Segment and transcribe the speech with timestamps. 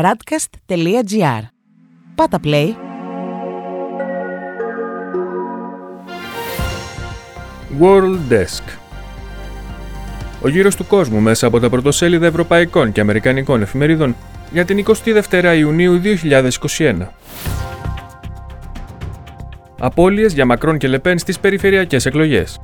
[0.00, 1.42] radcast.gr.
[2.14, 2.68] Πάτα play.
[7.80, 8.62] World Desk
[10.42, 14.16] Ο γύρος του κόσμου μέσα από τα πρωτοσέλιδα ευρωπαϊκών και αμερικανικών εφημερίδων
[14.50, 16.00] για την 22η Ιουνίου
[16.78, 16.94] 2021.
[19.78, 22.60] Απόλυες για Μακρόν και Λεπέν στις περιφερειακές εκλογές.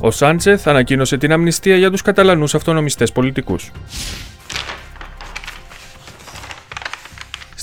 [0.00, 3.72] Ο Σάντσεθ ανακοίνωσε την αμνηστία για τους Καταλανούς αυτονομιστές πολιτικούς.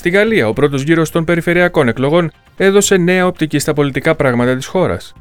[0.06, 4.66] Στη Γαλλία, ο πρώτος γύρος των περιφερειακών εκλογών έδωσε νέα οπτική στα πολιτικά πράγματα της
[4.66, 5.12] χώρας.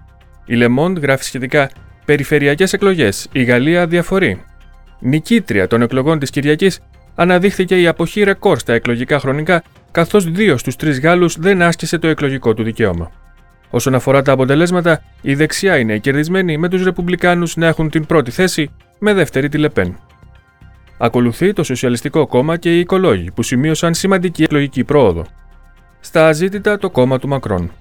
[0.45, 1.69] Η Le Monde γράφει σχετικά
[2.05, 4.41] «Περιφερειακές εκλογές, η Γαλλία διαφορεί».
[4.99, 6.79] Νικήτρια των εκλογών της Κυριακής
[7.15, 12.07] αναδείχθηκε η αποχή ρεκόρ στα εκλογικά χρονικά, καθώς δύο στους τρεις Γάλλους δεν άσκησε το
[12.07, 13.11] εκλογικό του δικαίωμα.
[13.69, 18.31] Όσον αφορά τα αποτελέσματα, η δεξιά είναι κερδισμένη με τους Ρεπουμπλικάνους να έχουν την πρώτη
[18.31, 19.97] θέση, με δεύτερη τη Λεπέν.
[20.97, 25.25] Ακολουθεί το Σοσιαλιστικό Κόμμα και οι Οικολόγοι, που σημείωσαν σημαντική εκλογική πρόοδο.
[25.99, 27.71] Στα αζήτητα το κόμμα του Μακρόν.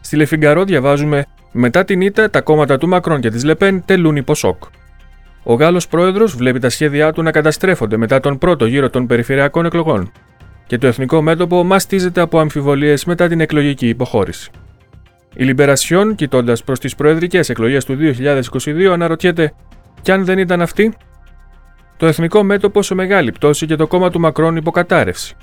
[0.00, 4.62] Στη Λεφιγκαρό διαβάζουμε μετά την ήττα, τα κόμματα του Μακρόν και της Λεπέν τελούν υποσόκ.
[5.42, 9.64] Ο Γάλλος πρόεδρος βλέπει τα σχέδιά του να καταστρέφονται μετά τον πρώτο γύρο των περιφερειακών
[9.64, 10.12] εκλογών,
[10.66, 14.50] και το εθνικό μέτωπο μαστίζεται από αμφιβολίες μετά την εκλογική υποχώρηση.
[15.34, 19.54] Η Λιμπερασιόν, κοιτώντας προς τις προεδρικές εκλογές του 2022, αναρωτιέται
[20.02, 20.94] κι αν δεν ήταν αυτή.
[22.02, 25.34] Το εθνικό μέτωπο σε μεγάλη πτώση και το κόμμα του Μακρόν υποκατάρρευση.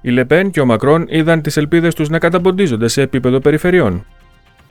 [0.00, 4.06] Οι Λεπέν και ο Μακρόν είδαν τις ελπίδες τους να καταποντίζονται σε επίπεδο περιφερειών.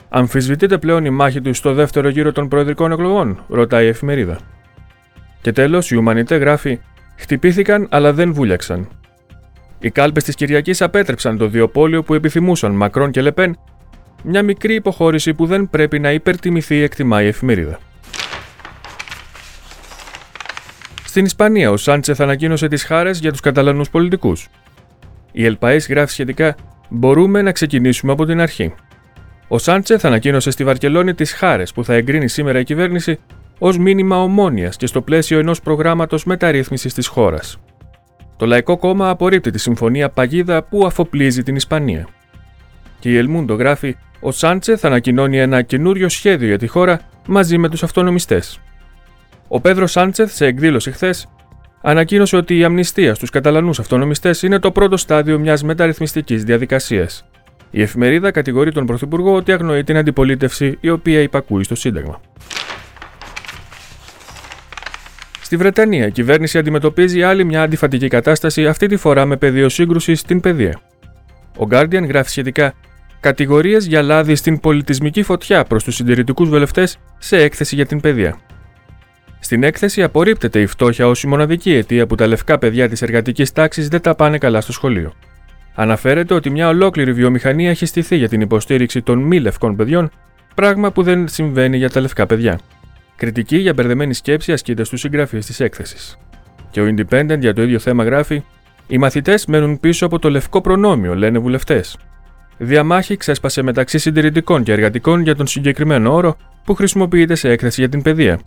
[0.09, 4.37] Αμφισβητείται πλέον η μάχη τους στο δεύτερο γύρο των προεδρικών εκλογών, ρωτάει η εφημερίδα.
[5.41, 6.79] Και τέλος, η Ουμανιτέ γράφει:
[7.15, 8.87] Χτυπήθηκαν αλλά δεν βούλιαξαν.
[9.79, 13.57] Οι κάλπες της Κυριακής απέτρεψαν το διοπόλιο που επιθυμούσαν Μακρόν και Λεπέν
[14.23, 17.79] μια μικρή υποχώρηση που δεν πρέπει να υπερτιμηθεί, εκτιμάει η εφημερίδα.
[21.15, 24.47] Στην Ισπανία, ο Σάντσεθ ανακοίνωσε τις χάρες για τους Καταλανούς πολιτικούς.
[25.31, 26.55] Η Ελπαή γράφει σχετικά:
[26.89, 28.73] Μπορούμε να ξεκινήσουμε από την αρχή.
[29.47, 33.19] Ο Σάντσεθ ανακοίνωσε στη Βαρκελόνη τις χάρες που θα εγκρίνει σήμερα η κυβέρνηση
[33.59, 37.57] ως μήνυμα ομόνοιας και στο πλαίσιο ενός προγράμματος μεταρρύθμισης της χώρας.
[38.37, 42.07] Το Λαϊκό Κόμμα απορρίπτει τη συμφωνία παγίδα που αφοπλίζει την Ισπανία.
[42.99, 47.69] Και η Ελμούντο γράφει ο Σάντσεθ ανακοινώνει ένα καινούριο σχέδιο για τη χώρα μαζί με
[47.69, 48.59] τους αυτονομιστές.
[49.47, 51.27] Ο Πέδρος Σάντσεθ, σε εκδήλωση χθες,
[51.81, 57.25] ανακοίνωσε ότι η αμνηστία στους Καταλανούς αυτονομιστές είναι το πρώτο στάδιο μιας μεταρρυθμιστικής διαδικασίας.
[57.71, 62.21] Η εφημερίδα κατηγορεί τον Πρωθυπουργό ότι αγνοεί την αντιπολίτευση η οποία υπακούει στο Σύνταγμα.
[65.41, 70.19] Στη Βρετανία, η κυβέρνηση αντιμετωπίζει άλλη μια αντιφατική κατάσταση, αυτή τη φορά με πεδίο σύγκρουσης
[70.19, 70.79] στην παιδεία.
[71.57, 72.73] Ο Guardian γράφει σχετικά
[73.19, 78.37] Κατηγορίες για λάδι στην πολιτισμική φωτιά προς τους συντηρητικούς βουλευτές σε έκθεση για την παιδεία.
[79.45, 83.51] Στην έκθεση απορρίπτεται η φτώχεια ως η μοναδική αιτία που τα λευκά παιδιά της εργατικής
[83.51, 85.13] τάξης δεν τα πάνε καλά στο σχολείο.
[85.75, 90.09] Αναφέρεται ότι μια ολόκληρη βιομηχανία έχει στηθεί για την υποστήριξη των μη λευκών παιδιών,
[90.55, 92.59] πράγμα που δεν συμβαίνει για τα λευκά παιδιά.
[93.15, 96.17] Κριτική για μπερδεμένη σκέψη ασκείται στους συγγραφείς της έκθεσης.
[96.71, 98.43] Και ο Independent για το ίδιο θέμα γράφει:
[98.87, 101.97] Οι μαθητές μένουν πίσω από το λευκό προνόμιο, λένε βουλευτές.
[102.57, 107.89] Διαμάχη ξέσπασε μεταξύ συντηρητικών και εργατικών για τον συγκεκριμένο όρο που χρησιμοποιείται σε έκθεση για
[107.89, 108.39] την παιδεία.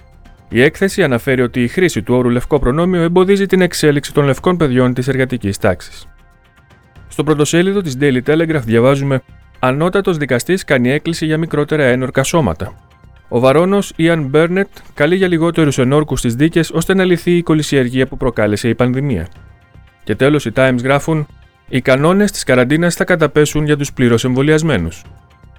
[0.48, 4.56] Η έκθεση αναφέρει ότι η χρήση του όρου λευκό προνόμιο εμποδίζει την εξέλιξη των λευκών
[4.56, 6.06] παιδιών της εργατικής τάξης.
[7.08, 9.22] Στο πρωτοσέλιδο της Daily Telegraph διαβάζουμε
[9.58, 12.72] Ανώτατος δικαστής κάνει έκκληση για μικρότερα ένορκα σώματα.
[13.28, 18.06] Ο Βαρόνος Ιαν Μπέρνετ καλεί για λιγότερους ενόρκους στις δίκες ώστε να λυθεί η κολυσιεργία
[18.06, 19.28] που προκάλεσε η πανδημία.
[20.04, 21.26] Και τέλος οι Times γράφουν
[21.68, 25.02] οι κανόνες της καραντίνας θα καταπέσουν για τους πλήρως εμβολιασμένους.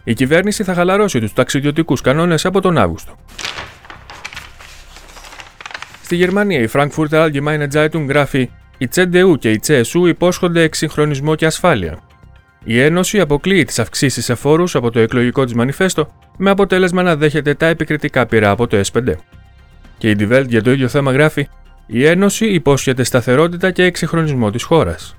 [0.03, 3.16] Η κυβέρνηση θα χαλαρώσει τους ταξιδιωτικούς κανόνες από τον Αύγουστο.
[6.09, 11.46] Στη Γερμανία, η Frankfurter Allgemeine Zeitung γράφει: Η CDU και η CSU υπόσχονται εξυγχρονισμό και
[11.46, 12.00] ασφάλεια.
[12.64, 17.16] Η Ένωση αποκλείει τις αυξήσεις σε φόρους από το εκλογικό της μανιφέστο, με αποτέλεσμα να
[17.16, 19.14] δέχεται τα επικριτικά πειρά από το S5.
[19.98, 21.48] Και η Die Welt για το ίδιο θέμα γράφει:
[21.86, 25.16] Η Ένωση υπόσχεται σταθερότητα και εξυγχρονισμό της χώρας.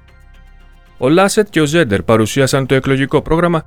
[0.98, 3.64] Ο Λάσετ και ο Ζέντερ παρουσίασαν το εκλογικό πρόγραμμα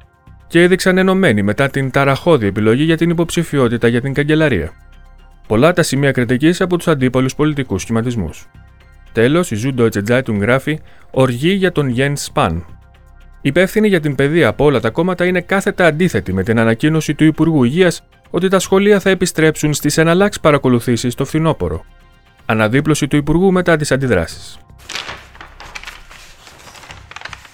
[0.48, 4.72] και έδειξαν ενωμένοι μετά την ταραχώδη επιλογή για την υποψηφιότητα για την καγκελαρία.
[5.48, 8.50] Πολλά τα σημεία κριτικής από τους αντίπαλους πολιτικούς σχηματισμούς.
[9.12, 10.80] Τέλος, η Süddeutsche Zeitung γράφει
[11.12, 12.66] Οργή για τον Jens Σπαν.
[13.42, 17.24] Υπεύθυνοι για την παιδεία από όλα τα κόμματα είναι κάθετα αντίθετοι με την ανακοίνωση του
[17.24, 21.86] Υπουργού Υγείας ότι τα σχολεία θα επιστρέψουν στις εναλλάξει παρακολουθήσεις το φθινόπωρο.
[22.46, 24.58] Αναδίπλωση του Υπουργού μετά τις αντιδράσεις.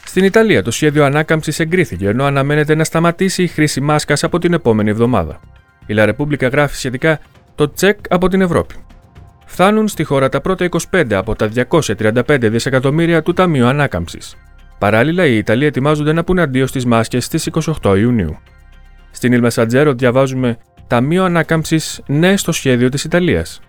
[0.06, 4.54] Στην Ιταλία το σχέδιο ανάκαμψης εγκρίθηκε, ενώ αναμένεται να σταματήσει η χρήση μάσκας από την
[4.54, 5.40] επόμενη εβδομάδα.
[5.86, 7.20] Η Λα Ρεπούμπλικα γράφει σχετικά
[7.60, 8.76] το τσεκ από την Ευρώπη.
[9.46, 14.36] φτάνουν στη χώρα τα πρώτα 25 από τα 235 δισεκατομμύρια του Ταμείου Ανάκαμψης.
[14.78, 17.50] Παράλληλα, οι Ιταλοί ετοιμάζονται να πούνε αντίο στις μάσκες στις
[17.82, 18.38] 28 Ιουνίου.
[19.12, 20.58] Στην Ιλμεσαντζέρο διαβάζουμε
[20.88, 23.60] Ταμείο Ανάκαμψης ναι στο σχέδιο της Ιταλίας.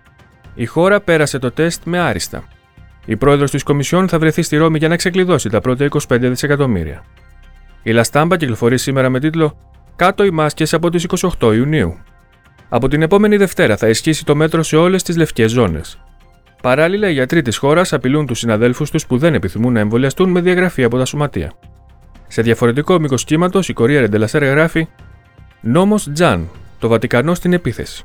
[0.54, 2.44] Η χώρα πέρασε το τεστ με άριστα.
[3.04, 7.04] Η πρόεδρος της Κομισιόν θα βρεθεί στη Ρώμη για να ξεκλειδώσει τα πρώτα 25 δισεκατομμύρια.
[7.82, 9.56] Η Λαστάμπα κυκλοφορεί σήμερα με τίτλο
[9.96, 11.06] Κάτω οι μάσκες από τις
[11.38, 11.98] 28 Ιουνίου.
[12.72, 15.98] Από την επόμενη Δευτέρα θα ισχύσει το μέτρο σε όλες τις λευκές ζώνες.
[16.62, 20.40] Παράλληλα, οι γιατροί της χώρας απειλούν τους συναδέλφους τους που δεν επιθυμούν να εμβολιαστούν με
[20.40, 21.52] διαγραφή από τα σωματεία.
[22.28, 24.88] Σε διαφορετικό μήκος κύματος, η Κορία Ρεντελασέρ γράφει
[25.60, 28.04] Νόμος Τζαν, το Βατικανό στην επίθεση.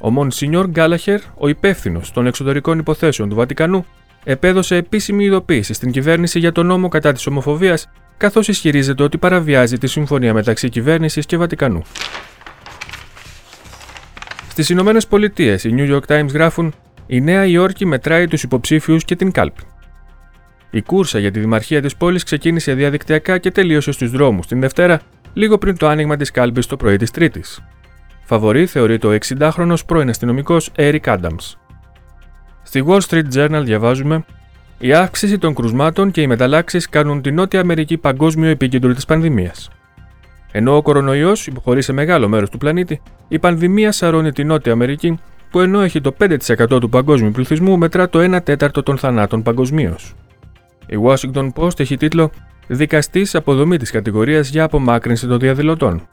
[0.00, 3.86] Ο Μονσινιόρ Γκάλαχερ, ο υπεύθυνος των εξωτερικών υποθέσεων του Βατικανού,
[4.24, 9.78] επέδωσε επίσημη ειδοποίηση στην κυβέρνηση για τον νόμο κατά της ομοφοβίας, καθώς ισχυρίζεται ότι παραβιάζει
[9.78, 11.82] τη συμφωνία μεταξύ κυβέρνησης και Βατικανού.
[14.54, 16.74] Στις Ηνωμένες Πολιτείες, οι New York Times γράφουν:
[17.06, 19.62] Η Νέα Υόρκη μετράει τους υποψήφιους και την κάλπη.
[20.70, 25.00] Η κούρσα για τη δημαρχία της πόλης ξεκίνησε διαδικτυακά και τελείωσε στους δρόμους την Δευτέρα,
[25.32, 27.64] λίγο πριν το άνοιγμα της κάλπης το πρωί της Τρίτης.
[28.24, 31.54] Φαβορή θεωρείται ο 60χρονο πρώην αστυνομικός Eric Adams.
[32.62, 34.24] Στη Wall Street Journal διαβάζουμε:
[34.78, 39.70] Η αύξηση των κρουσμάτων και οι μεταλλάξεις κάνουν την Νότια Αμερική παγκόσμιο επίκεντρο της πανδημίας.
[40.56, 45.18] Ενώ ο κορονοϊός υποχωρεί σε μεγάλο μέρος του πλανήτη, η πανδημία σαρώνει τη Νότια Αμερική,
[45.50, 50.14] που ενώ έχει το 5% του παγκόσμιου πληθυσμού, μετρά το 1 τέταρτο των θανάτων παγκοσμίως.
[50.86, 52.30] Η Washington Post έχει τίτλο
[52.66, 56.08] Δικαστής αποδομή της κατηγορίας για απομάκρυνση των διαδηλωτών.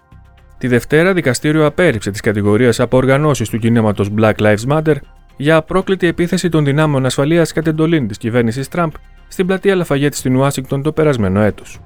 [0.57, 4.95] Τη Δευτέρα, δικαστήριο απέρριψε της κατηγορίας από οργανώσεις του κινήματος Black Lives Matter
[5.37, 8.91] για απρόκλητη επίθεση των δυνάμεων ασφαλείας κατ' εντολή της κυβέρνησης Τραμπ
[9.27, 11.79] στην πλατεία Λαφαγέτη στην Ουάσιγκτον το περασμένο έτος.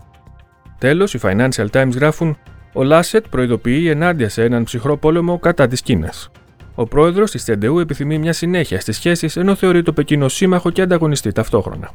[0.86, 2.38] Τέλος, οι Financial Times γράφουν:
[2.74, 6.32] Ο Λάσετ προειδοποιεί ενάντια σε έναν ψυχρό πόλεμο κατά της Κίνας.
[6.76, 10.82] Ο πρόεδρος της Τσεντεού επιθυμεί μια συνέχεια στις σχέσεις ενώ θεωρεί το Πεκίνο σύμμαχο και
[10.82, 11.92] ανταγωνιστή ταυτόχρονα.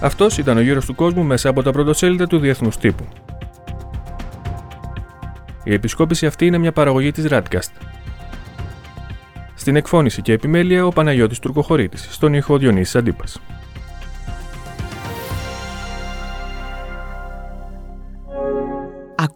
[0.00, 3.04] Αυτός ήταν ο γύρος του κόσμου μέσα από τα πρωτοσέλιδα του διεθνούς τύπου.
[5.64, 7.72] Η επισκόπηση αυτή είναι μια παραγωγή της Radcast.
[9.54, 13.40] Στην εκφώνηση και επιμέλεια ο Παναγιώτης Τουρκοχωρήτης, στον ήχο Διονύσης Αντίπας.